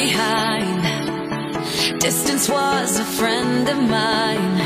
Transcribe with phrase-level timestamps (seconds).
[0.00, 0.80] behind.
[2.00, 4.56] Distance was a friend of mine.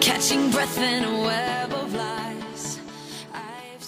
[0.00, 2.78] Catching breath in a web of lies.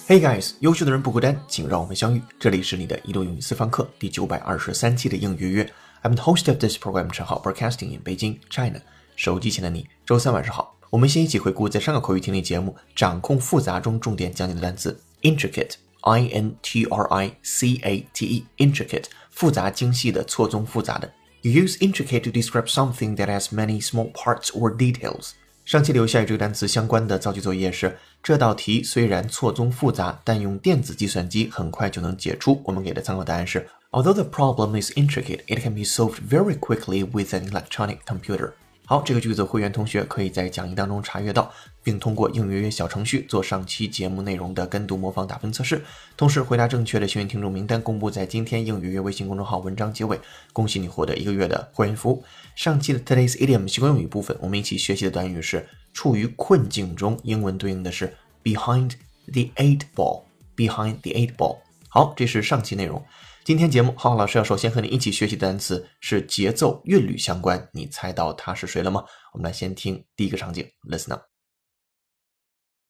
[0.08, 2.20] Hey guys，优秀的人不孤单，请让我们相遇。
[2.40, 5.72] 这里是你的移动英语私房课第九百二十三期的应约约。
[6.02, 8.80] I'm the host of this program，陈浩，broadcasting in Beijing, China。
[9.14, 10.76] 手机前的你，周三晚上好。
[10.90, 21.11] 我们先一起回顾在上个口语听力节目《掌控复杂》中重点讲解的单词 intricate，i n t r i c a t e，intricate，复杂精细的，错综复杂的。
[21.41, 25.31] You use intricate to describe something that has many small parts or details。
[25.63, 32.61] 上期留下与这个单词相关的造句作业是：这道题虽然错综复杂，但用电子计算机很快就能解出。
[32.63, 38.51] 我们给的参考答案是：Although the problem is intricate, it can be solved very quickly with an electronic computer.
[38.92, 41.50] 好，这个句子会员同学可以在讲义当中查阅到，
[41.82, 45.82] 并通过应约约小程序做上期节目内容的跟读模仿打分测试。
[46.14, 50.20] 同时，回答正确的幸运听众名单公布在今天应约约微信公众号文章结尾。
[50.52, 52.22] 恭喜你获得一个月的会员服务。
[52.54, 58.90] 上期的 Today's Idiom 习惯用语部分，我们一起学习的短语是处于困境中，英文对应的是 behind
[59.24, 60.24] the eight ball。
[60.54, 61.60] behind the eight ball。
[61.88, 63.02] 好，这是上期内容。
[63.44, 67.68] 今天节目，浩浩老师要首先和你一起学习的单词是节奏、韵律相关。
[67.72, 69.04] 你猜到他是谁了吗？
[69.32, 71.24] 我们来先听第一个场景，Listen up。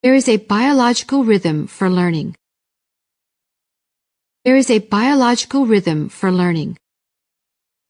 [0.03, 2.35] There is a biological rhythm for learning.
[4.45, 6.77] There is a biological rhythm for learning.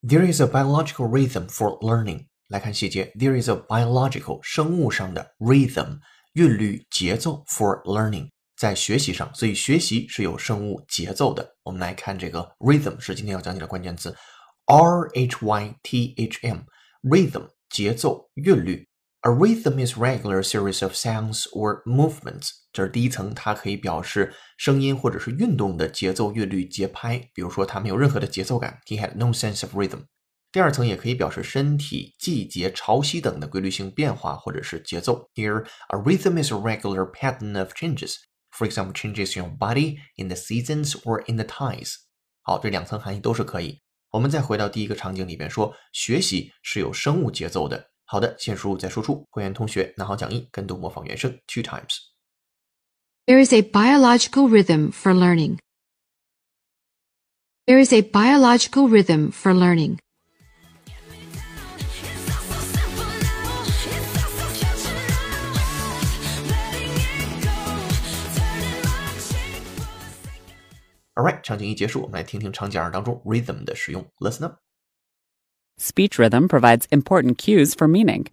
[0.06, 2.26] There is a biological rhythm for learning。
[2.46, 5.98] 来看细节，There is a biological 生物上的 rhythm
[6.34, 8.30] 韵律节奏 for learning
[8.62, 11.56] 在学习上，所以学习是有生物节奏的。
[11.64, 14.14] 我们来看这个 rhythm 是今天要讲解的关键词
[14.66, 16.58] ，R H Y T H M
[17.02, 18.86] rhythm 节奏韵律。
[19.22, 22.50] A rhythm is regular series of sounds or movements。
[22.72, 27.18] 这是第一层，它可以表示声音或者是运动的节奏、韵律、节拍。
[27.34, 30.04] 比如说，它没有任何的节奏感，He had no sense of rhythm。
[30.52, 35.28] 第二层也可以表示身体、季节、潮汐等的规律性变化或者是节奏。
[35.34, 38.14] Here, a rhythm is a regular pattern of changes.
[38.51, 41.95] For example, changes in your body, in the seasons, or in the tides.
[42.41, 43.81] 好，这两层含义都是可以。
[44.09, 47.91] 我们再回到第一个场景里边说，学习是有生物节奏的。
[48.05, 49.27] 好的，先输入再输出。
[49.29, 51.97] 会员同学拿好讲义，跟读模仿原声 two times。
[53.25, 55.59] There is a biological rhythm for learning.
[57.65, 59.99] There is a biological rhythm for learning.
[71.43, 74.05] 场景一结束，我们来听听场景二当中 rhythm 的使用。
[74.19, 74.59] Listen up。
[75.79, 78.27] Speech rhythm provides important cues for meaning.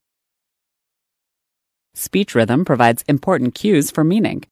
[1.94, 4.44] Speech rhythm provides important cues for meaning.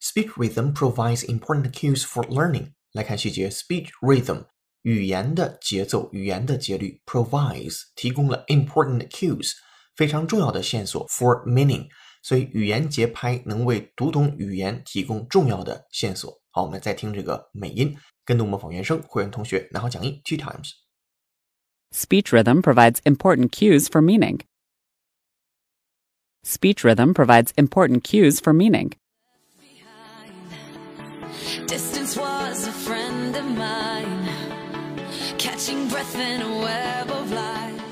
[0.00, 2.72] Speech rhythm provides important cues for learning。
[2.92, 4.46] 来看细节，speech rhythm
[4.82, 9.52] 语言的节奏、语言的节律，provides 提供了 important cues
[9.94, 11.88] 非常重要的线索 for meaning。
[12.24, 16.40] 所以语言节拍能为读懂语言提供重要的线索。
[16.50, 19.02] 好，我们再听这个美音，跟读模仿原声。
[19.06, 20.72] 会员同学拿好讲义 two times。
[21.92, 24.40] Speech rhythm provides important cues for meaning.
[26.44, 28.92] Speech rhythm provides important cues for meaning.
[31.66, 34.28] Distance was a friend of mine.
[35.36, 37.83] Catching breath in a web of lies.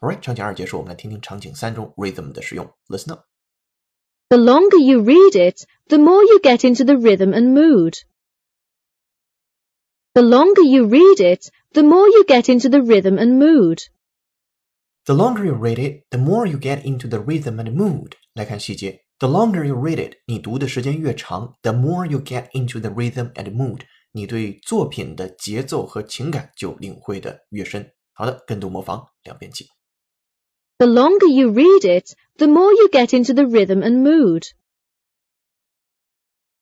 [0.00, 0.18] I've spent.
[0.18, 2.70] Alright，场景二结束，我们来听听场景三中 rhythm 的使用。
[2.88, 3.24] Listen up。
[4.28, 8.02] The longer you read it, the more you get into the rhythm and mood.
[10.14, 13.88] The longer you read it, the more you get into the rhythm and mood.
[15.06, 18.12] The longer you read it, the more you get into the rhythm and mood.
[18.32, 23.80] 来看细节，The longer you read it，你读的时间越长，the more you get into the rhythm and mood，
[24.12, 27.92] 你对作品的节奏和情感就领会的越深。
[28.12, 29.66] 好的，跟读模仿两遍起。
[30.78, 34.48] The longer you read it, the more you get into the rhythm and mood.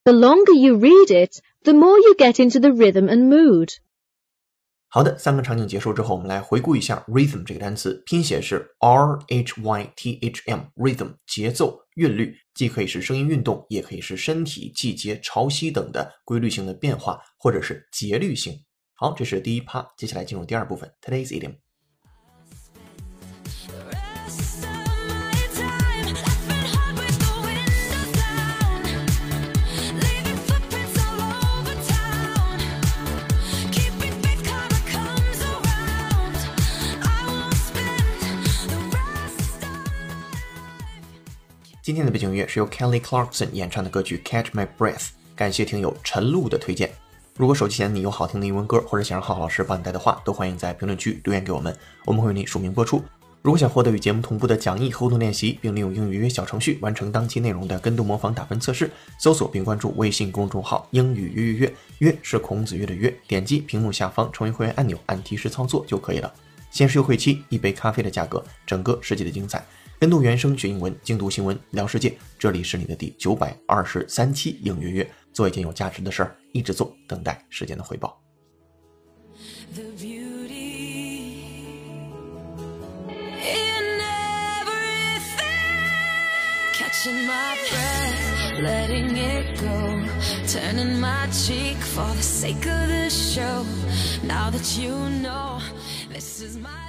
[0.05, 3.71] The longer you read it, the more you get into the rhythm and mood.
[4.89, 18.55] 好的，三个场景结束之后，我们来回顾一下 rhythm 这个单词，拼写是 r h y t h m，rhythm 节奏、韵律，既可以是声音运动，也可以是身体、季节、潮汐等的规律性的变化，或者是节律性。
[18.95, 21.57] 好，这是第一趴，接下来进入第二部分，today's idiom。
[41.88, 44.98] 今天的背景音乐是由 Kelly Clarkson 演唱的歌曲《Catch My Breath》，
[45.38, 46.92] 感谢听友陈露的推荐。
[47.38, 51.74] 如果手机前你有好听的英文歌，或者想让浩浩老师帮你带的话，都欢迎在评论区留言给我们，
[52.04, 53.02] 我们会为你署名播出。
[53.42, 66.34] 如果想获得与节目同步的讲义互动练习，并利用英语约小程序完成当期内容的跟读模仿打分测试，搜索并关注微信公众号“英语约约约”，约是孔子约的约，点击屏幕下方成为会员按钮，按提示操作就可以了。
[66.70, 69.66] 限时优惠期，一杯咖啡的价格，整个世界的精彩。
[70.00, 72.16] 跟读原声学英文，精读新闻聊世界。
[72.38, 78.22] 这里是你的第九百二十三期英约约，做一件有价值的事儿，一直做，等待时间的回报。
[79.74, 81.18] The beauty
[83.40, 84.00] in
[84.60, 85.42] everything.
[86.74, 90.06] Catching my breath, letting it go.
[90.46, 93.66] Turning my cheek for the sake of the show.
[94.24, 94.94] Now that you
[95.24, 95.60] know
[96.14, 96.87] this is my.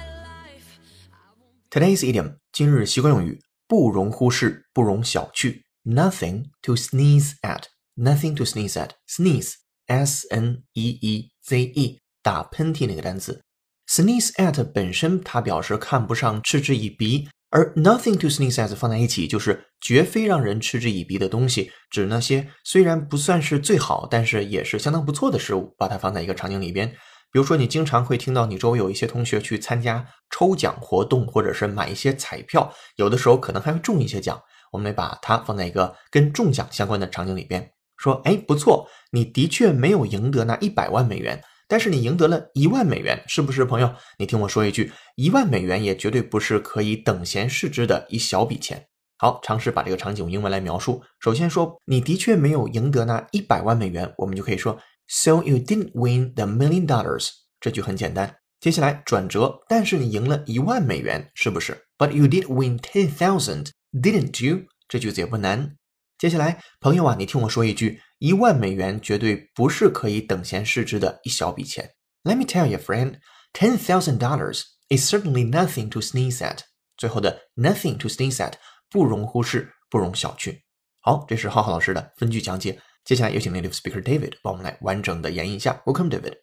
[1.71, 5.61] Today's idiom 今日习惯用语不容忽视，不容小觑。
[5.85, 7.65] Nothing to sneeze at.
[7.95, 8.89] Nothing to sneeze at.
[9.07, 9.53] Sneeze,
[9.85, 13.43] s n e e z e，打喷嚏那个单词。
[13.87, 26.95] Sneeze at 本身它表示看不上、嗤之以鼻，而 nothing to sneeze at 放在一起就是绝非让人嗤之以鼻的东西，指那些虽然不算是最好，但是也是相当不错的事物，把它放在一个场景里边。
[27.31, 34.41] 比如说，你经常会听到你周围有一些同学去参加抽奖活动，或者是买一些彩票，有的时候可能还会中一些奖。
[34.71, 43.93] 我们来把它放在一个跟中奖相关的场景里边，说：“哎，不错，你的确没有赢得那一百万美元，但是你赢得了一万美元，是不是，朋友？
[44.17, 48.87] 你听我说一句，一万美元也绝对不是可以等闲视之的一小笔钱。
[49.17, 51.03] 好，尝试把这个场景用英文来描述。
[51.19, 54.79] 首先说，你的确没有赢得那一百万美元，我们就可以说。
[55.08, 57.30] So you didn't win the million dollars。
[57.60, 58.36] 这句很简单。
[58.60, 61.86] 接下来转折，但是你赢了一万美元，是不是？
[61.98, 64.66] But you did win ten thousand, didn't you？
[64.88, 65.76] 这句子也不难。
[66.16, 71.90] 接下来，朋友啊，你听我说一句，一万美元绝对不是可以等闲视之的一小笔钱。
[72.22, 73.18] Let me tell you, friend,
[73.52, 76.60] ten thousand dollars is certainly nothing to sneeze at。
[76.96, 78.54] 最后的 nothing to sneeze at
[78.88, 80.60] 不容忽视，不容小觑。
[81.02, 82.80] 好，这是浩浩老师的分句讲解。
[83.04, 85.82] 接下来有请 native speaker David 帮我们来完整的演绎一下。
[85.84, 86.36] Welcome, David.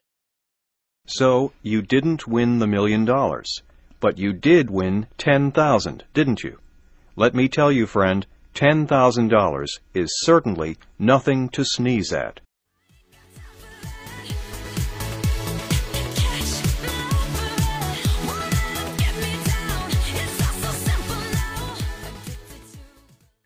[1.07, 3.61] So you didn't win the million dollars,
[3.99, 6.59] but you did win ten thousand, didn't you?
[7.15, 12.39] Let me tell you, friend, ten thousand dollars is certainly nothing to sneeze at.
[16.15, 19.89] Catch my breath, won't let 'em get me down.
[19.89, 21.75] It's all so simple now.
[22.05, 22.79] Addicted to.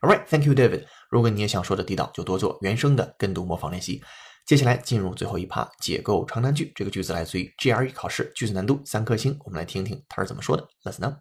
[0.03, 0.85] All right, thank you, David.
[1.09, 4.03] 如果你也想说的地道，就多做原声的跟读模仿练习。
[4.45, 6.71] 接下来进入最后一趴，解构长难句。
[6.75, 9.35] 这个句子来自于 GRE 考试，句子难度三颗星。
[9.43, 10.67] 我们来听听它是怎么说的。
[10.83, 11.17] Let's know.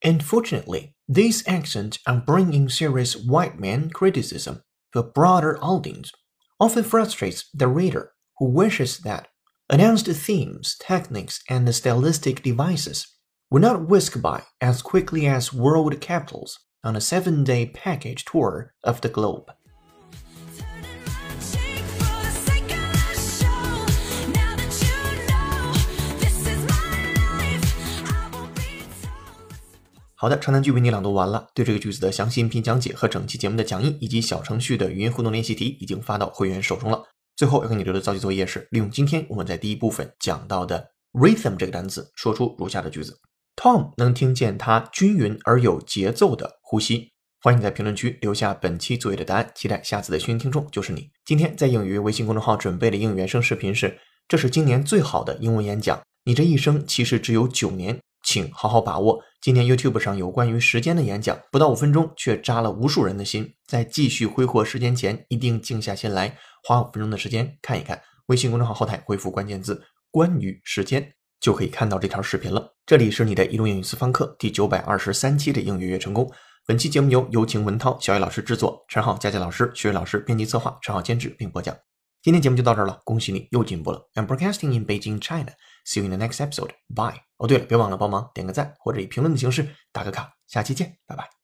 [0.00, 6.10] Unfortunately, this accent on bringing serious white man criticism to a broader audience
[6.58, 9.26] often frustrates the reader who wishes that
[9.68, 13.06] announced themes, techniques, and stylistic devices
[13.48, 18.73] were not whisked by as quickly as world capitals on a seven day package tour
[18.83, 19.45] of the globe.
[20.57, 23.47] Turning my cheek for the sake of the show.
[24.33, 24.95] Now that you
[25.27, 25.73] know
[26.19, 27.65] this is my life,
[28.05, 29.59] I won't be told.
[30.15, 31.47] 好的，长难句为你朗读完了。
[31.53, 37.03] 对这个句子的详细音频讲解和整期节目的讲义以及小程序的语音互动练习题已经发到会员手中了。
[37.35, 43.19] 最后要给你留的造句作业是利用今天我们在第一部分讲到的 rhythm 这个单词，说出如下的句子
[43.57, 47.09] ：Tom 能听见他均匀而有节奏的呼吸。
[47.41, 51.09] 欢迎在评论区留下本期作业的答案，期待下次的幸运听众就是你。
[51.25, 59.23] 今天在英语微信公众号准备的英语原声视频是：这是今年最好的英文演讲，你这一生其实只有九年，请好好把握。
[59.41, 63.53] 今年 YouTube 上有关于时间的演讲，不到五分钟却扎了无数人的心。
[63.65, 68.01] 在继续挥霍时间前，一定静下心来，花五分钟的时间看一看。
[68.25, 72.73] 微信公众号后台回复关键字“关于时间”，就可以看到这条视频了。
[72.85, 76.31] 这里是你的移动英语私房课第九百二十三期的英语约成功。
[76.65, 81.75] 本期节目由有请文涛、小雨老师制作，陈浩、佳佳老师、学伟老师编辑策划，陈浩监制并播讲。
[82.21, 84.09] 今天节目就到这儿了，恭喜你又进步了。
[84.15, 85.53] I'm broadcasting in Beijing, China.
[85.85, 86.71] See you in the next episode.
[86.93, 87.21] Bye.
[87.37, 90.33] 哦，对了，别忘了帮忙点个赞，或者以评论的形式打个卡。
[90.47, 91.36] 下期见，拜拜。